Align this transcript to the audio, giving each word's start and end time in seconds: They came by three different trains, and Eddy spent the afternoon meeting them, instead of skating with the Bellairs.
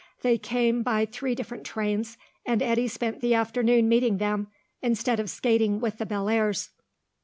They 0.23 0.39
came 0.39 0.81
by 0.81 1.05
three 1.05 1.35
different 1.35 1.63
trains, 1.63 2.17
and 2.43 2.63
Eddy 2.63 2.87
spent 2.87 3.21
the 3.21 3.35
afternoon 3.35 3.87
meeting 3.87 4.17
them, 4.17 4.47
instead 4.81 5.19
of 5.19 5.29
skating 5.29 5.79
with 5.79 5.99
the 5.99 6.07
Bellairs. 6.07 6.71